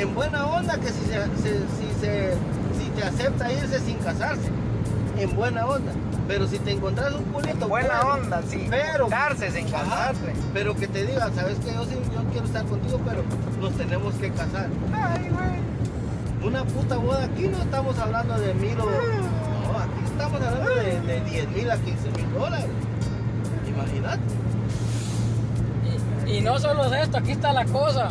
En 0.00 0.14
buena 0.14 0.46
onda 0.46 0.78
que 0.78 0.88
si 0.88 1.04
se, 1.04 1.14
se- 1.42 1.66
si 1.76 2.00
se 2.00 2.34
si 2.78 2.90
te 2.96 3.04
acepta 3.04 3.52
irse 3.52 3.78
sin 3.80 3.96
casarse. 3.98 4.48
En 5.18 5.34
buena 5.36 5.66
onda. 5.66 5.92
Pero 6.26 6.46
si 6.46 6.58
te 6.58 6.70
encontrás 6.72 7.12
un 7.12 7.24
culito. 7.24 7.68
Buena 7.68 8.00
bueno, 8.02 8.14
onda, 8.24 8.42
sí. 8.48 8.66
Pero 8.70 9.08
Darse 9.08 9.50
sin 9.50 9.68
casarse. 9.68 10.32
Pero 10.54 10.74
que 10.76 10.86
te 10.86 11.04
diga, 11.06 11.28
sabes 11.34 11.58
que 11.58 11.74
yo 11.74 11.84
sí, 11.84 11.96
yo 12.14 12.22
quiero 12.30 12.46
estar 12.46 12.64
contigo, 12.66 13.00
pero 13.04 13.22
nos 13.60 13.72
tenemos 13.76 14.14
que 14.14 14.30
casar. 14.30 14.68
Ay, 14.94 15.28
güey. 15.30 16.48
Una 16.48 16.64
puta 16.64 16.96
boda 16.96 17.24
aquí 17.24 17.48
no 17.48 17.58
estamos 17.58 17.98
hablando 17.98 18.38
de 18.38 18.54
mil 18.54 18.80
o. 18.80 18.84
No, 18.86 19.78
aquí 19.78 20.04
estamos 20.06 20.40
hablando 20.40 20.70
de, 20.76 21.00
de 21.00 21.20
10 21.22 21.48
mil 21.50 21.70
a 21.70 21.76
15 21.76 22.10
mil 22.12 22.32
dólares. 22.32 22.66
Imagínate. 23.68 24.20
Y, 26.26 26.36
y 26.36 26.40
no 26.40 26.58
solo 26.58 26.84
es 26.86 27.02
esto, 27.02 27.18
aquí 27.18 27.32
está 27.32 27.52
la 27.52 27.64
cosa. 27.66 28.10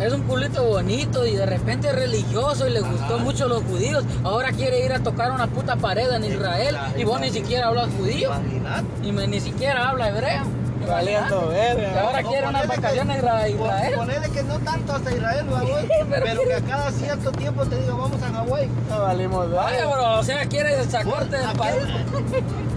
Es 0.00 0.12
un 0.12 0.22
culito 0.22 0.64
bonito 0.64 1.24
y 1.26 1.36
de 1.36 1.46
repente 1.46 1.88
es 1.88 1.94
religioso 1.94 2.66
y 2.66 2.72
le 2.72 2.80
gustó 2.80 3.14
Ajá. 3.14 3.24
mucho 3.24 3.46
los 3.48 3.62
judíos. 3.62 4.04
Ahora 4.24 4.50
quiere 4.52 4.84
ir 4.84 4.92
a 4.92 4.98
tocar 5.00 5.30
una 5.30 5.46
puta 5.46 5.76
pared 5.76 6.10
en 6.12 6.24
Israel 6.24 6.74
Exacto. 6.74 7.00
y 7.00 7.04
vos 7.04 7.20
ni 7.20 7.30
siquiera 7.30 7.68
hablas 7.68 7.88
judío 7.96 8.30
Imagínate. 8.34 8.84
y 9.02 9.12
me- 9.12 9.26
ni 9.28 9.40
siquiera 9.40 9.88
habla 9.90 10.08
hebreo. 10.08 10.42
Valiendo 10.86 11.48
verga. 11.48 11.92
Y 11.94 11.96
ahora 11.98 12.22
quiere 12.24 12.48
unas 12.48 12.66
vacaciones 12.68 13.24
a 13.24 13.48
Israel. 13.48 13.94
Ponele 13.96 14.28
que 14.30 14.42
no 14.42 14.58
tanto 14.58 14.92
hasta 14.92 15.12
Israel, 15.14 15.46
pero 16.10 16.42
que 16.42 16.54
a 16.54 16.60
cada 16.60 16.90
cierto 16.90 17.32
tiempo 17.32 17.64
te 17.64 17.76
diga, 17.80 17.94
vamos 17.94 18.22
a 18.22 18.30
Hawái. 18.34 18.68
No 18.90 19.00
valimos 19.00 19.48
verga. 19.50 19.86
bro, 19.86 20.18
o 20.18 20.22
sea, 20.22 20.44
quiere 20.46 20.84
sacarte 20.84 21.36
del 21.38 21.46
¿A 21.46 21.52
país. 21.54 21.82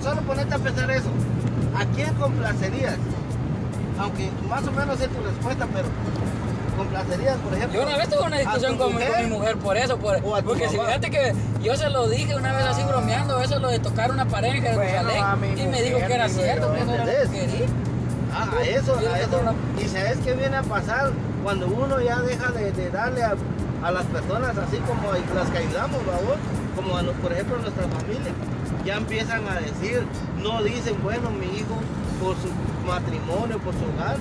Solo 0.01 0.21
ponerte 0.21 0.53
a 0.55 0.57
pensar 0.59 0.89
eso. 0.91 1.09
¿A 1.77 1.83
quién 1.95 2.13
complacerías? 2.13 2.95
Aunque 3.99 4.29
más 4.47 4.65
o 4.65 4.71
menos 4.71 5.01
es 5.01 5.09
tu 5.09 5.21
respuesta, 5.23 5.67
pero 5.73 5.87
complacerías, 6.77 7.37
por 7.37 7.53
ejemplo. 7.53 7.79
Yo 7.81 7.87
una 7.87 7.97
vez 7.97 8.09
tuve 8.09 8.21
una 8.21 8.37
discusión 8.39 8.77
con, 8.77 8.95
mi- 8.95 9.01
con 9.03 9.23
mi 9.23 9.29
mujer 9.37 9.57
por 9.57 9.77
eso, 9.77 9.97
por- 9.97 10.21
porque 10.43 10.69
si 10.69 10.77
fíjate 10.77 11.09
que 11.11 11.33
yo 11.61 11.75
se 11.75 11.89
lo 11.89 12.07
dije 12.07 12.35
una 12.35 12.53
vez 12.55 12.65
así 12.67 12.83
bromeando, 12.83 13.41
eso 13.41 13.59
lo 13.59 13.69
de 13.69 13.79
tocar 13.79 14.11
una 14.11 14.25
pared 14.25 14.49
a 14.51 15.35
mi 15.35 15.47
y 15.61 15.67
me 15.67 15.81
dijo 15.81 15.97
que 16.07 16.13
era 16.13 16.29
cierto, 16.29 16.73
que 16.73 16.79
eso 16.81 16.93
era 16.93 17.05
lo 17.05 17.11
que. 17.31 17.65
Ah, 18.33 18.47
a 18.59 18.63
eso, 18.63 18.95
a 18.95 19.19
eso. 19.19 19.39
Y 19.83 19.87
sabes 19.87 20.17
qué 20.23 20.33
viene 20.33 20.57
a 20.57 20.63
pasar 20.63 21.11
cuando 21.43 21.67
uno 21.67 21.99
ya 22.01 22.19
deja 22.21 22.51
de, 22.51 22.71
de 22.71 22.89
darle 22.91 23.23
a, 23.23 23.35
a 23.83 23.91
las 23.91 24.03
personas 24.05 24.55
así 24.57 24.77
como 24.77 25.11
las 25.13 25.49
que 25.49 25.57
ayudamos, 25.57 26.05
babos, 26.05 26.37
como 26.75 26.97
a 26.97 27.01
los- 27.01 27.15
por 27.15 27.31
ejemplo 27.33 27.55
a 27.57 27.59
nuestra 27.61 27.83
familia, 27.87 28.31
ya 28.85 28.95
empiezan 28.97 29.47
a 29.47 29.55
decir, 29.59 30.05
no 30.43 30.61
dicen, 30.63 30.95
bueno, 31.03 31.29
mi 31.31 31.45
hijo 31.57 31.75
por 32.21 32.35
su 32.35 32.49
matrimonio, 32.85 33.57
por 33.59 33.73
su 33.73 33.83
hogar, 33.95 34.17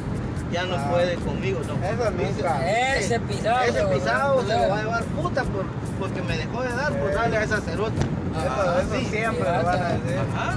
ya 0.52 0.64
no 0.64 0.76
Ah. 0.76 0.88
puede 0.90 1.14
conmigo, 1.16 1.60
no. 1.66 1.74
Eso 1.86 2.10
nunca. 2.10 2.96
Ese 2.98 3.20
pisado. 3.20 3.60
Ese 3.64 3.84
pisado 3.86 4.42
se 4.46 4.52
lo 4.58 4.68
va 4.68 4.78
a 4.78 4.82
llevar 4.82 5.04
puta 5.04 5.42
por, 5.44 5.64
porque 5.98 6.22
me 6.22 6.36
dejó 6.38 6.62
de 6.62 6.72
dar 6.74 6.92
por 6.92 7.10
Eh. 7.10 7.14
darle 7.14 7.36
a 7.38 7.42
esa 7.42 7.60
cerota. 7.60 8.00
Eso, 8.00 8.80
eso 8.80 8.94
sí. 9.00 9.04
siempre 9.06 9.44
lo 9.44 9.64
van 9.64 9.82
a 9.82 9.88
decir. 9.88 10.18
Ajá. 10.34 10.56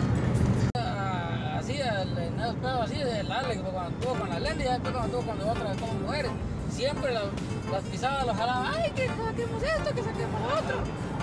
Ah, 0.78 1.58
Así, 1.60 1.74
el, 1.80 2.18
en 2.18 2.40
esos 2.40 2.56
pedos 2.56 2.82
así 2.86 2.96
del 2.98 3.32
Alex, 3.32 3.62
cuando 3.62 3.90
estuvo 3.90 4.14
con 4.16 4.30
la 4.30 4.40
Lenny, 4.40 4.64
y 4.64 4.68
después 4.68 4.94
cuando 4.94 5.18
estuvo 5.20 5.22
con 5.38 5.50
otras 5.50 5.78
como 5.78 5.94
mujeres, 5.94 6.32
siempre 6.72 7.14
las, 7.14 7.24
las 7.72 7.84
pisadas 7.84 8.26
los 8.28 8.36
jalaban, 8.38 8.74
ay, 8.76 8.92
que 8.92 9.08
saquemos 9.08 9.64
esto, 9.64 9.96
que 9.96 10.04
saquemos 10.04 10.42
lo 10.42 10.48
otro. 10.48 10.78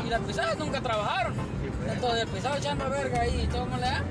Y 0.04 0.08
las 0.10 0.20
pisadas 0.20 0.58
nunca 0.58 0.80
trabajaron. 0.80 1.34
pues. 1.34 1.92
Entonces 1.94 2.22
el 2.22 2.28
pisado 2.28 2.56
echando 2.56 2.90
verga 2.90 3.20
ahí 3.20 3.40
y 3.44 3.46
todo 3.48 3.64
como 3.64 3.76
le 3.76 3.82
llama. 3.86 4.04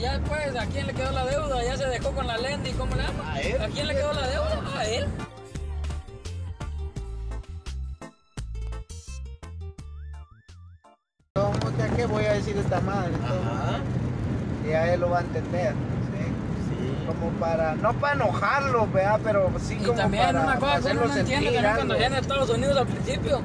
Ya 0.00 0.18
después, 0.18 0.56
¿a 0.56 0.66
quién 0.66 0.86
le 0.86 0.94
quedó 0.94 1.10
la 1.12 1.26
deuda? 1.26 1.62
Ya 1.62 1.76
se 1.76 1.86
dejó 1.86 2.10
con 2.12 2.26
la 2.26 2.38
Lenny, 2.38 2.70
¿cómo 2.72 2.94
le 2.96 3.02
llama? 3.02 3.32
A 3.32 3.40
él. 3.40 3.60
¿A 3.62 3.68
quién 3.68 3.86
le 3.86 3.94
quedó 3.94 4.12
la 4.14 4.26
deuda? 4.28 4.62
A 4.78 4.84
él. 4.86 5.06
¿Cómo 11.34 11.52
que 11.58 11.96
qué 11.96 12.06
voy 12.06 12.24
a 12.24 12.32
decir 12.34 12.56
esta 12.56 12.80
madre? 12.80 13.12
Ajá. 13.24 13.78
Y 14.68 14.72
a 14.72 14.92
él 14.94 15.00
lo 15.00 15.10
va 15.10 15.18
a 15.18 15.20
entender. 15.22 15.72
¿sí? 15.72 16.24
Sí. 16.68 17.06
Como 17.06 17.30
para, 17.38 17.74
no 17.76 17.92
para 17.94 18.14
enojarlo, 18.14 18.86
¿verdad? 18.88 19.20
Pero 19.22 19.50
sí 19.62 19.74
Y 19.80 19.84
como 19.84 19.98
también 19.98 20.24
para 20.26 20.40
una 20.42 20.56
cosa 20.56 20.60
que 20.60 20.66
uno 20.66 20.78
hacerlo 20.78 21.06
no 21.06 21.16
entiende 21.16 21.44
sentir 21.46 21.52
también 21.54 21.74
cuando 21.76 21.94
algo. 21.94 22.00
viene 22.00 22.16
a 22.16 22.20
Estados 22.20 22.50
Unidos 22.50 22.76
al 22.76 22.86
principio. 22.86 23.40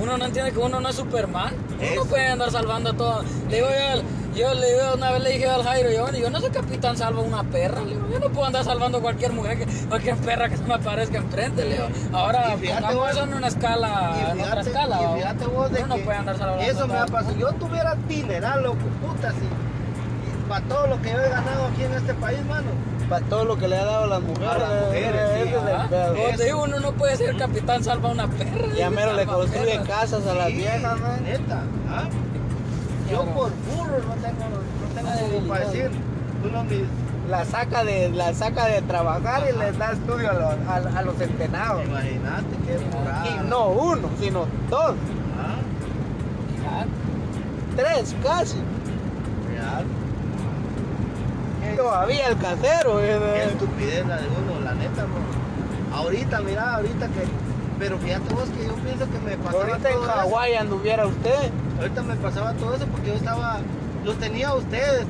Uno 0.00 0.16
no 0.18 0.24
entiende 0.26 0.52
que 0.52 0.58
uno 0.58 0.80
no 0.80 0.88
es 0.88 0.96
Superman. 0.96 1.54
Uno 1.76 1.82
Eso. 1.82 2.06
puede 2.06 2.28
andar 2.28 2.50
salvando 2.50 2.90
a 2.90 2.92
todo. 2.94 3.22
Le 3.48 3.56
digo 3.56 3.68
yo, 3.68 3.92
al- 3.92 4.02
yo 4.34 4.54
le 4.54 4.66
digo, 4.72 4.94
una 4.94 5.10
vez 5.12 5.22
le 5.22 5.30
dije 5.32 5.48
al 5.48 5.62
Jairo, 5.64 5.90
yo, 5.90 6.10
yo 6.12 6.30
no 6.30 6.40
soy 6.40 6.50
capitán 6.50 6.96
salvo 6.96 7.20
a 7.22 7.24
una 7.24 7.42
perra. 7.44 7.80
Le 7.80 7.94
digo, 7.94 8.08
yo 8.12 8.18
no 8.20 8.28
puedo 8.30 8.46
andar 8.46 8.64
salvando 8.64 8.98
a 8.98 9.00
cualquier 9.00 9.32
mujer, 9.32 9.58
que, 9.58 9.66
cualquier 9.88 10.16
perra 10.16 10.48
que 10.48 10.56
se 10.56 10.62
me 10.64 10.74
aparezca 10.74 11.18
enfrente. 11.18 11.64
Le 11.64 11.72
digo, 11.74 11.88
ahora 12.12 12.54
Y 12.60 12.66
pongamos 12.68 13.10
eso 13.10 13.22
en 13.24 13.34
una 13.34 13.48
escala, 13.48 14.12
Y 14.16 14.30
en 14.38 14.40
otra 14.46 14.60
escala. 14.60 15.00
y 15.00 15.04
¿va? 15.04 15.14
fíjate 15.16 15.46
vos 15.46 15.72
de 15.72 15.82
uno 15.82 15.96
no 15.96 16.04
puede 16.04 16.18
andar 16.18 16.38
salvando 16.38 16.62
Eso 16.62 16.86
me 16.86 16.94
ha 16.98 17.06
pasado. 17.06 17.34
mundo. 17.34 17.50
Yo 17.50 17.52
tuviera 17.66 17.94
dineral, 18.08 18.62
loco, 18.62 18.78
puta, 19.04 19.30
sí. 19.32 19.38
Para 20.48 20.64
todo 20.64 20.86
lo 20.86 21.02
que 21.02 21.10
yo 21.10 21.18
he 21.20 21.28
ganado 21.28 21.66
aquí 21.66 21.82
en 21.84 21.92
este 21.94 22.14
país, 22.14 22.42
mano. 22.46 22.66
Para 23.08 23.24
todo 23.26 23.44
lo 23.44 23.58
que 23.58 23.68
le 23.68 23.76
ha 23.78 23.84
dado 23.84 24.04
a 24.04 24.06
las 24.06 24.20
mujeres. 24.22 24.48
A 24.50 24.58
las 24.58 24.84
mujeres, 24.86 25.20
ese 25.30 25.42
sí, 25.42 25.48
es 25.48 25.62
el 25.62 25.74
Ajá. 25.74 25.88
pedo. 25.88 26.14
Como 26.14 26.36
te 26.36 26.44
digo, 26.44 26.62
uno 26.62 26.80
no 26.80 26.92
puede 26.92 27.16
ser 27.16 27.36
capitán 27.36 27.84
salva 27.84 28.08
a 28.08 28.12
una 28.12 28.28
perra. 28.28 28.74
Ya 28.76 28.88
mero 28.90 29.12
le 29.14 29.26
construye 29.26 29.72
perras. 29.78 29.88
casas 29.88 30.26
a 30.26 30.34
las 30.34 30.46
Sí, 30.48 30.52
viejas, 30.54 31.00
man. 31.00 31.22
Neta. 31.24 31.62
¿ah? 31.90 32.04
Yo 33.10 33.24
por 33.24 33.50
burro 33.50 33.98
no 34.06 34.14
tengo, 34.22 34.44
no 34.48 34.94
tengo 34.94 35.10
Ay, 35.10 35.30
como 35.34 35.48
para 35.48 35.64
decir. 35.66 35.90
Uno 36.44 36.64
mis. 36.64 36.82
La 37.28 37.44
saca 37.44 37.84
de, 37.84 38.08
la 38.08 38.32
saca 38.32 38.66
de 38.66 38.80
trabajar 38.82 39.42
y 39.52 39.58
les 39.58 39.76
da 39.76 39.92
estudio 39.92 40.30
a 40.30 40.32
los, 40.32 40.54
a, 40.66 40.98
a 40.98 41.02
los 41.02 41.14
centenados. 41.16 41.84
Imagínate 41.84 42.56
qué 42.66 42.78
burrada. 42.78 43.26
Y 43.26 43.48
no 43.48 43.68
uno, 43.68 44.08
sino 44.18 44.46
dos, 44.70 44.94
¿Ah? 45.38 45.56
Ya. 46.64 46.86
tres 47.76 48.16
casi. 48.22 48.56
Real. 49.50 49.84
Todavía 51.76 52.28
el 52.28 52.38
casero. 52.38 52.96
Qué 52.98 53.12
eh, 53.12 53.44
estupidez 53.44 54.06
la 54.06 54.16
de 54.16 54.26
uno, 54.28 54.64
la 54.64 54.74
neta, 54.74 55.04
bro. 55.04 55.98
Ahorita, 55.98 56.40
mira, 56.40 56.76
ahorita 56.76 57.06
que. 57.08 57.24
Pero 57.78 57.98
fíjate 57.98 58.34
vos 58.34 58.48
que 58.48 58.66
yo 58.66 58.74
pienso 58.76 59.04
que 59.10 59.18
me 59.18 59.36
pasaba 59.36 59.64
Ahorita 59.64 59.90
en. 59.90 60.00
Hawái 60.00 60.54
anduviera 60.54 61.06
usted. 61.06 61.50
Ahorita 61.78 62.02
me 62.02 62.16
pasaba 62.16 62.52
todo 62.54 62.74
eso 62.74 62.86
porque 62.86 63.08
yo 63.08 63.14
estaba. 63.14 63.58
Los 64.04 64.16
tenía 64.18 64.48
a 64.48 64.54
ustedes. 64.54 65.06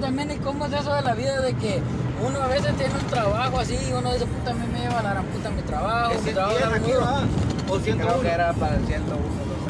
También, 0.00 0.30
¿y 0.30 0.36
cómo 0.36 0.66
es 0.66 0.72
eso 0.72 0.92
de 0.94 1.02
la 1.02 1.14
vida 1.14 1.40
de 1.40 1.54
que 1.54 1.80
uno 2.26 2.42
a 2.42 2.48
veces 2.48 2.74
tiene 2.76 2.92
un 2.94 3.06
trabajo 3.06 3.58
así 3.58 3.76
y 3.88 3.92
uno 3.92 4.12
dice, 4.12 4.26
puta, 4.26 4.50
a 4.50 4.54
mí 4.54 4.66
me 4.72 4.80
lleva 4.80 5.02
la 5.02 5.10
gran 5.10 5.24
puta 5.26 5.50
mi 5.50 5.62
trabajo, 5.62 6.12
Es 6.12 6.22
mi 6.22 6.32
trabajo 6.32 6.58
es 6.58 6.64
aquí 6.64 6.92
duro. 6.92 7.00
va. 7.06 7.22
O 7.68 7.78
101. 7.80 8.04
Creo 8.10 8.20
que 8.22 8.28
era 8.28 8.52
para 8.52 8.76
el 8.76 8.86
101. 8.86 9.22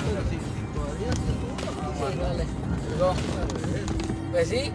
Pero 0.08 0.20
sí, 0.30 0.38
sí, 0.38 0.62
todavía 0.74 2.12
Sí, 2.12 2.18
dale. 2.18 2.44
Perdón. 2.88 3.16
Pues 4.32 4.48
sí, 4.48 4.72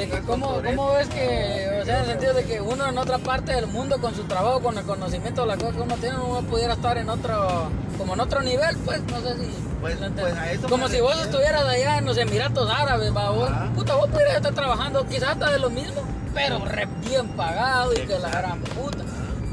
de 0.00 0.08
que 0.08 0.20
cómo, 0.22 0.60
cómo 0.64 0.92
ves 0.94 1.08
que, 1.08 1.78
o 1.82 1.84
sea, 1.84 1.96
en 1.98 2.04
el 2.04 2.10
sentido 2.10 2.32
de 2.34 2.44
que 2.44 2.60
uno 2.60 2.88
en 2.88 2.96
otra 2.98 3.18
parte 3.18 3.52
del 3.52 3.66
mundo 3.66 4.00
con 4.00 4.14
su 4.14 4.24
trabajo, 4.24 4.60
con 4.60 4.76
el 4.78 4.84
conocimiento, 4.84 5.44
la 5.46 5.56
cosa 5.56 5.72
que 5.72 5.80
uno 5.82 5.94
tiene, 5.96 6.16
uno 6.18 6.42
pudiera 6.42 6.72
estar 6.74 6.96
en 6.98 7.08
otro, 7.10 7.70
como 7.98 8.14
en 8.14 8.20
otro 8.20 8.40
nivel, 8.42 8.76
pues, 8.84 9.02
no 9.04 9.20
sé 9.20 9.34
si... 9.36 9.50
Pues- 9.80 9.96
pues 9.98 10.34
a 10.36 10.52
eso 10.52 10.68
como 10.68 10.88
si 10.88 11.00
vos 11.00 11.18
estuvieras 11.22 11.64
allá 11.64 11.98
en 11.98 12.04
los 12.04 12.16
Emiratos 12.18 12.68
Árabes, 12.70 13.16
va, 13.16 13.30
vos, 13.30 13.50
puta, 13.74 13.94
vos 13.94 14.08
pudieras 14.10 14.36
estar 14.36 14.52
trabajando 14.52 15.06
quizás 15.06 15.30
hasta 15.30 15.50
de 15.52 15.58
lo 15.58 15.70
mismo, 15.70 16.02
pero 16.34 16.62
re 16.66 16.86
bien 17.08 17.28
pagado 17.28 17.92
y 17.94 18.00
que 18.06 18.18
la 18.18 18.28
gran 18.30 18.60
puta. 18.60 19.04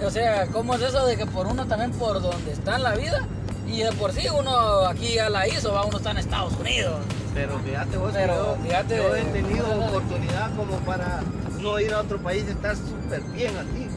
O 0.06 0.10
sea, 0.12 0.48
¿cómo 0.48 0.75
es 0.75 0.82
eso 0.82 1.06
de 1.06 1.16
que 1.18 1.25
por 1.25 1.48
uno 1.48 1.66
también 1.66 1.92
por 1.92 2.22
donde 2.22 2.51
está 2.51 2.75
en 2.75 2.84
la 2.84 2.92
vida? 2.96 3.25
Y 3.68 3.82
de 3.84 3.92
por 3.94 4.12
sí 4.14 4.28
uno 4.30 4.86
aquí 4.88 5.16
ya 5.16 5.30
la 5.30 5.48
hizo, 5.48 5.74
va, 5.74 5.86
uno 5.86 5.98
está 5.98 6.12
en 6.12 6.18
Estados 6.18 6.54
Unidos. 6.60 6.96
Pero 7.34 7.60
fíjate 7.60 7.98
vos, 7.98 8.12
Pero 8.14 8.34
yo, 8.58 8.64
fíjate- 8.64 8.98
yo 8.98 9.16
he 9.16 9.24
tenido 9.26 9.66
oportunidad 9.88 10.56
como 10.56 10.78
para 10.80 11.22
no 11.60 11.80
ir 11.80 11.94
a 11.94 12.00
otro 12.02 12.18
país 12.20 12.46
y 12.48 12.52
estar 12.52 12.76
súper 12.76 13.22
bien 13.36 13.52
aquí. 13.58 13.88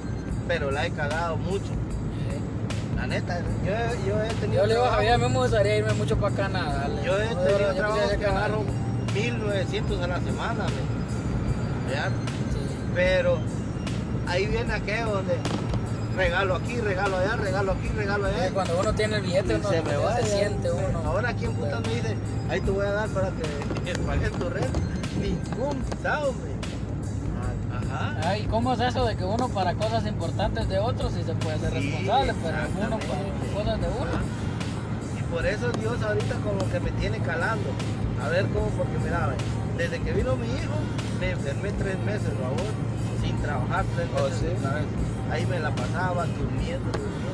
Pero 0.48 0.70
la 0.70 0.86
he 0.86 0.90
cagado 0.90 1.36
mucho. 1.36 1.70
La 2.96 3.06
neta, 3.06 3.40
yo, 3.64 3.72
he- 3.72 4.08
yo 4.08 4.22
he 4.22 4.28
tenido. 4.40 4.62
Yo 4.62 4.66
le 4.66 4.74
digo 4.74 4.84
a 4.84 4.88
trabajo- 4.88 4.94
Javier, 4.96 5.12
a 5.14 5.18
mí 5.18 5.28
me 5.32 5.38
gustaría 5.38 5.76
irme 5.78 5.92
mucho 5.94 6.16
para 6.18 6.34
Canadá. 6.36 6.88
le- 6.88 7.02
Yo 7.04 7.16
he 7.16 7.26
tenido 7.28 7.74
trabajos 7.74 8.00
quisiera 8.02 8.18
que 8.18 8.26
agarro 8.26 8.64
1900 9.14 10.00
a 10.02 10.06
la 10.06 10.20
semana. 10.20 10.66
Pero 12.94 13.38
ahí 14.28 14.46
viene 14.46 14.72
aquello 14.74 15.06
donde 15.14 15.36
regalo 16.16 16.56
aquí, 16.56 16.76
regalo 16.80 17.16
allá, 17.16 17.36
regalo 17.36 17.72
aquí, 17.72 17.88
regalo 17.88 18.26
allá. 18.26 18.48
Y 18.48 18.50
Cuando 18.52 18.80
uno 18.80 18.92
tiene 18.94 19.16
el 19.16 19.22
billete, 19.22 19.52
Y 19.52 19.56
uno 19.56 19.68
se 19.68 19.82
me 19.82 19.96
va, 19.96 20.16
se 20.16 20.22
siente 20.26 20.70
uno. 20.70 20.98
Ahora 21.04 21.30
aquí 21.30 21.44
en 21.46 21.54
puta 21.54 21.80
me 21.80 21.88
dice, 21.94 22.16
ahí 22.48 22.60
te 22.60 22.70
voy 22.70 22.86
a 22.86 22.92
dar 22.92 23.08
para 23.10 23.30
que 23.30 23.98
pagues 24.06 24.32
tu 24.32 24.48
renta. 24.50 24.78
Ningún 25.20 25.76
pisado, 25.82 26.30
hombre. 26.30 26.50
Ajá. 27.92 28.16
Ay, 28.28 28.46
¿cómo 28.50 28.72
es 28.74 28.80
eso 28.80 29.04
de 29.04 29.16
que 29.16 29.24
uno 29.24 29.48
para 29.48 29.74
cosas 29.74 30.06
importantes 30.06 30.68
de 30.68 30.78
otros 30.78 31.12
sí 31.12 31.22
se 31.24 31.34
puede 31.34 31.58
ser 31.58 31.70
Sí, 31.72 31.90
responsable, 31.90 32.34
pero 32.42 32.86
uno 32.86 32.98
para 32.98 33.54
cosas 33.54 33.80
de 33.80 33.86
uno? 33.88 34.10
Y 35.18 35.22
por 35.32 35.46
eso 35.46 35.72
Dios 35.72 36.02
ahorita 36.02 36.34
como 36.36 36.70
que 36.70 36.80
me 36.80 36.90
tiene 36.92 37.18
calando. 37.18 37.68
A 38.24 38.28
ver 38.28 38.46
cómo, 38.48 38.66
porque 38.70 38.98
mira, 39.02 39.30
desde 39.78 39.98
que 40.00 40.12
vino 40.12 40.36
mi 40.36 40.46
hijo, 40.46 40.74
me 41.20 41.30
enfermé 41.30 41.70
tres 41.72 41.98
meses, 42.00 42.28
favor, 42.40 42.70
sin 43.22 43.36
trabajar 43.40 43.84
tres 43.96 44.08
Oh, 44.16 44.24
meses 44.24 44.38
¿sí? 44.40 44.46
Ahí 45.30 45.46
me 45.46 45.60
la 45.60 45.70
pasaba 45.74 46.26
durmiendo, 46.26 46.90
durmiendo. 46.90 47.30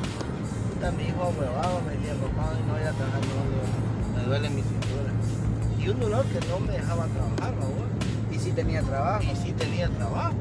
Puta, 0.73 0.91
mi 0.91 1.03
hijo 1.05 1.33
huevaba, 1.39 1.81
me 1.81 1.91
decía, 1.93 2.13
papá, 2.13 2.53
no 2.67 2.73
voy 2.73 2.83
a 2.83 2.91
trabajar, 2.91 3.21
no, 3.25 4.17
me 4.17 4.23
duele 4.23 4.49
mi 4.51 4.61
cintura. 4.61 5.11
Y 5.79 5.89
un 5.89 5.99
dolor 5.99 6.25
que 6.25 6.39
no 6.47 6.59
me 6.59 6.73
dejaba 6.73 7.07
trabajar, 7.07 7.59
favor. 7.59 7.87
Y 8.31 8.37
sí 8.37 8.51
tenía 8.51 8.83
trabajo. 8.83 9.23
Y 9.23 9.35
sí 9.35 9.51
tenía 9.53 9.89
trabajo. 9.89 10.35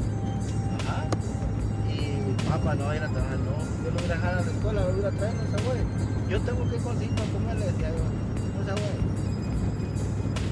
Ajá. 0.81 1.05
Y 1.89 2.43
papá 2.51 2.75
no 2.75 2.85
va 2.85 2.93
a 2.93 2.97
ir 2.97 3.03
a 3.03 3.09
trabajar, 3.09 3.39
no. 3.39 3.57
Yo 3.85 3.91
lo 3.91 4.01
voy 4.01 4.11
a 4.11 4.15
dejar 4.15 4.33
a 4.35 4.43
la 4.43 4.43
escuela, 4.43 4.81
lo 4.83 4.93
voy 4.93 5.05
a 5.05 5.11
traer, 5.11 5.35
no 5.35 5.59
se 5.59 5.65
güey. 5.65 5.79
Yo 6.29 6.41
tengo 6.43 6.71
que 6.71 6.77
conseguir 6.77 7.15
para 7.15 7.29
comer, 7.31 7.57
le 7.57 7.67
decía 7.67 7.89
yo. 7.89 8.05
No 8.59 8.65
se 8.67 8.73
güey. 8.73 8.97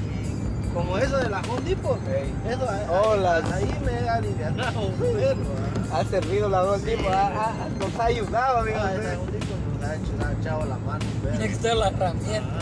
Y 0.08 0.72
como 0.72 0.96
eso 0.98 1.18
de 1.18 1.28
la 1.28 1.40
Home 1.40 1.60
Depot, 1.68 1.98
Ey. 2.08 2.32
eso 2.48 2.70
ahí, 2.70 2.86
Hola. 2.88 3.42
ahí 3.52 3.80
me 3.84 3.92
he 3.92 4.08
Ha 5.94 6.04
servido 6.04 6.48
la 6.48 6.60
dos 6.60 6.80
Sí. 6.80 6.86
tipos, 6.90 7.06
ha- 7.12 7.28
ha- 7.28 7.68
nos 7.78 8.00
ha 8.00 8.04
ayudado, 8.06 8.58
amigo. 8.58 8.76
Ah, 8.80 10.32
echado 10.40 10.64
la 10.64 10.76
mano, 10.78 11.04
que 11.38 11.54
ser 11.54 11.76
la 11.76 11.88
herramienta. 11.88 12.58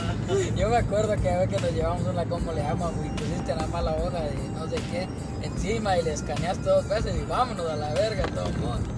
Yo 0.56 0.68
me 0.68 0.76
acuerdo 0.76 1.14
que 1.16 1.30
a 1.30 1.38
veces 1.38 1.56
que 1.56 1.62
nos 1.62 1.72
llevamos 1.72 2.06
una, 2.06 2.24
¿cómo 2.24 2.52
le 2.52 2.62
llaman? 2.62 2.90
Y 3.04 3.08
pusiste 3.10 3.54
la 3.54 3.66
mala 3.68 3.92
hoja 3.92 4.20
de 4.20 4.34
no 4.58 4.66
sé 4.68 4.76
qué 4.90 5.08
encima 5.42 5.96
y 5.98 6.02
le 6.02 6.12
escaneaste 6.14 6.62
dos 6.68 6.88
veces 6.88 7.14
y 7.16 7.24
vámonos 7.26 7.70
a 7.70 7.76
la 7.76 7.92
verga 7.94 8.24
todo 8.26 8.46
el 8.46 8.56
mundo. 8.58 8.88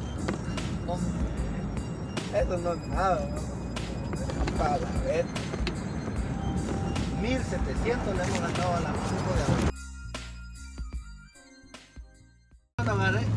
Eso 2.35 2.57
no 2.59 2.73
es 2.73 2.87
nada, 2.88 3.21
¿no? 3.21 4.59
Para 4.59 4.76
ver. 5.07 5.25
1700 7.21 8.17
le 8.17 8.23
hemos 8.23 8.41
gastado 8.41 8.75
a 8.75 8.81
la 8.81 8.93
cinco 9.09 9.31
de 9.38 9.44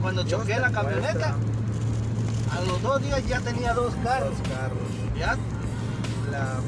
cuando 0.07 0.23
choqué 0.23 0.57
la 0.57 0.71
camioneta, 0.71 1.35
a 2.55 2.61
los 2.61 2.81
dos 2.81 3.01
días 3.01 3.27
ya 3.27 3.41
tenía 3.41 3.73
dos 3.73 3.93
carros. 4.01 4.29
Los 4.39 4.47
carros. 4.47 4.87
Ya, 5.19 5.35
La 6.31 6.61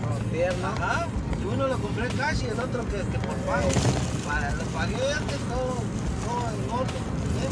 frontier, 0.00 0.56
¿no? 0.58 0.68
ajá. 0.68 1.08
Y 1.42 1.44
uno 1.44 1.66
lo 1.66 1.78
compré 1.78 2.06
cash 2.10 2.44
y 2.44 2.46
el 2.46 2.60
otro 2.60 2.84
que, 2.84 2.98
que 2.98 3.18
por 3.18 3.34
pago. 3.50 3.68
Para, 4.24 4.52
lo 4.52 4.62
pagué 4.66 5.12
antes 5.12 5.38
todo, 5.50 5.74
todo 6.22 6.46
en. 6.46 6.86
¿eh? 7.42 7.50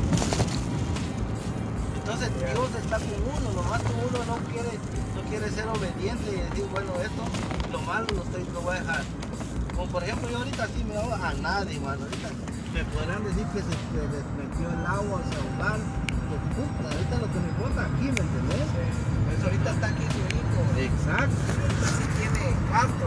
Entonces. 1.97 2.31
Dios 2.39 2.71
está 2.81 2.99
con 3.01 3.43
uno, 3.43 3.63
nomás 3.63 3.83
que 3.83 3.95
uno 3.95 4.25
no 4.25 4.37
quiere, 4.47 4.79
no 5.17 5.23
quiere 5.29 5.51
ser 5.51 5.67
obediente 5.67 6.31
y 6.31 6.51
decir, 6.51 6.67
bueno, 6.71 6.93
esto, 7.03 7.23
lo 7.73 7.81
malo 7.81 8.07
lo, 8.15 8.23
estoy, 8.23 8.47
lo 8.55 8.61
voy 8.61 8.77
a 8.77 8.81
dejar. 8.81 9.03
Como 9.75 9.89
por 9.89 10.05
ejemplo 10.05 10.31
yo 10.31 10.39
ahorita 10.39 10.69
sí 10.69 10.85
me 10.85 10.97
hago 10.97 11.13
a 11.13 11.35
nadie, 11.35 11.81
mano. 11.81 12.05
Ahorita 12.05 12.29
me 12.73 12.85
podrán 12.85 13.23
decir 13.25 13.47
que 13.53 13.61
se, 13.61 13.71
se 13.71 14.03
les 14.13 14.25
metió 14.37 14.69
el 14.69 14.87
agua, 14.87 15.21
se 15.29 15.37
ahogaron. 15.37 15.87
Pues 16.29 16.41
puta, 16.57 16.89
ahorita 16.89 17.15
lo 17.19 17.29
que 17.33 17.39
me 17.41 17.49
importa 17.49 17.85
aquí, 17.85 18.05
¿me 18.05 18.23
entendés? 18.25 18.69
Pues 19.27 19.45
ahorita 19.45 19.71
está 19.71 19.87
aquí 19.89 20.05
su 20.13 20.23
hijo. 20.33 20.61
Exacto. 20.79 21.37
Sí 21.99 22.05
tiene 22.19 22.57
gasto. 22.71 23.07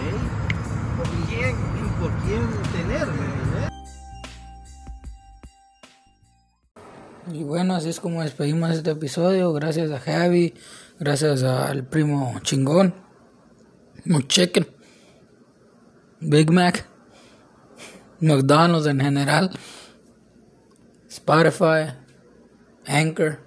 Ey, 0.00 0.18
¿Por 0.96 1.08
quién? 1.28 1.54
¿Y 1.54 2.00
por 2.00 2.10
quién 2.24 2.42
tener, 2.72 3.06
me 3.06 3.24
entendés? 3.24 3.68
Y 7.32 7.44
bueno, 7.44 7.74
así 7.74 7.90
es 7.90 8.00
como 8.00 8.22
despedimos 8.22 8.70
este 8.70 8.92
episodio. 8.92 9.52
Gracias 9.52 9.90
a 9.90 10.00
Javi, 10.00 10.54
gracias 10.98 11.42
al 11.42 11.84
primo 11.84 12.40
chingón, 12.40 12.94
Chicken, 14.28 14.66
Big 16.20 16.50
Mac, 16.50 16.88
McDonald's 18.20 18.86
en 18.86 19.00
general, 19.00 19.50
Spotify, 21.08 21.94
Anchor 22.86 23.40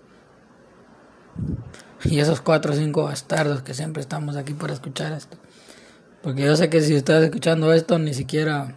y 2.03 2.19
esos 2.19 2.41
cuatro 2.41 2.73
o 2.73 2.75
cinco 2.75 3.03
bastardos 3.03 3.61
que 3.61 3.73
siempre 3.73 4.01
estamos 4.01 4.35
aquí 4.35 4.53
para 4.53 4.73
escuchar 4.73 5.13
esto. 5.13 5.37
Porque 6.21 6.43
yo 6.43 6.55
sé 6.55 6.69
que 6.69 6.81
si 6.81 6.95
estás 6.95 7.23
escuchando 7.23 7.73
esto, 7.73 7.97
ni 7.99 8.13
siquiera 8.13 8.75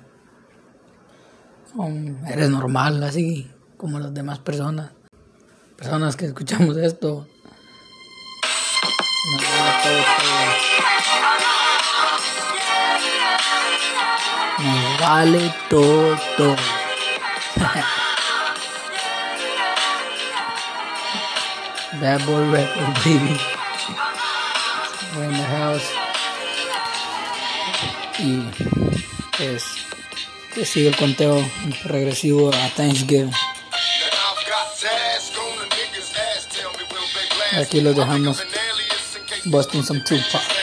um, 1.75 2.25
eres 2.27 2.51
normal, 2.51 3.03
así 3.03 3.51
como 3.77 3.99
las 3.99 4.15
demás 4.15 4.39
personas. 4.39 4.93
Personas 5.77 6.17
que 6.17 6.27
escuchamos 6.27 6.77
esto. 6.77 7.27
Vale 9.41 9.73
todo, 9.83 11.34
Nos 14.65 14.99
vale 14.99 15.55
todo. 15.69 16.17
Bad 22.01 22.25
boy 22.27 22.51
record, 22.51 22.95
baby. 23.05 23.39
We're 25.15 25.25
in 25.25 25.33
the 25.33 25.45
house. 25.45 25.85
Y 28.19 28.43
pues 29.37 29.65
sigue 30.65 30.89
el 30.89 30.97
conteo 30.97 31.45
regresivo 31.85 32.51
a 32.51 32.69
Thanksgiving. 32.71 33.33
Aquí 37.53 37.81
los 37.81 37.95
dejamos 37.95 38.43
busting 39.45 39.85
some 39.85 40.01
Tupac. 40.01 40.54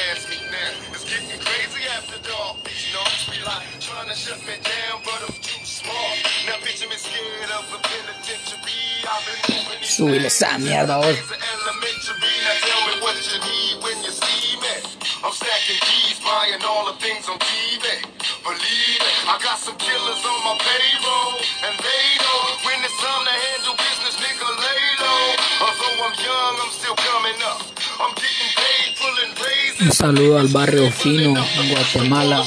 Paid, 28.55 28.95
pulling 28.97 29.35
raises. 29.35 29.81
Un 29.81 29.91
saludo 29.91 30.39
al 30.39 30.47
barrio 30.47 30.91
fino 30.91 31.37
en 31.37 31.69
Guatemala. 31.69 32.39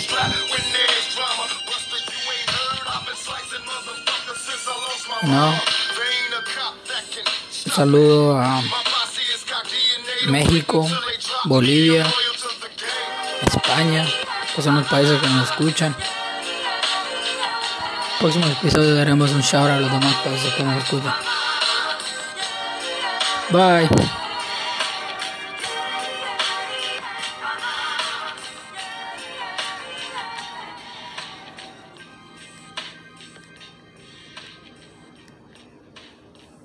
When 5.24 5.73
saludo 7.74 8.38
a 8.38 8.62
México. 10.26 10.86
Bolivia. 11.44 12.06
España, 13.46 14.06
que 14.54 14.62
son 14.62 14.76
los 14.76 14.86
países 14.86 15.20
que 15.20 15.26
nos 15.28 15.50
escuchan. 15.50 15.94
Próximo 18.20 18.46
episodio 18.46 18.94
daremos 18.94 19.32
un 19.32 19.40
shout 19.40 19.70
a 19.70 19.80
los 19.80 19.90
demás 19.90 20.14
países 20.24 20.54
que 20.54 20.62
nos 20.62 20.82
escuchan. 20.82 21.14
Bye. 23.50 24.23